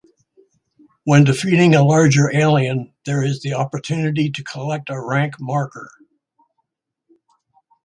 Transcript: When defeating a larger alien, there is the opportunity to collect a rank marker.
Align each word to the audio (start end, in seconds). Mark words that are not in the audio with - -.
When 1.03 1.25
defeating 1.25 1.75
a 1.75 1.83
larger 1.83 2.35
alien, 2.35 2.91
there 3.05 3.21
is 3.21 3.43
the 3.43 3.53
opportunity 3.53 4.31
to 4.31 4.43
collect 4.43 4.89
a 4.89 4.99
rank 4.99 5.35
marker. 5.39 5.91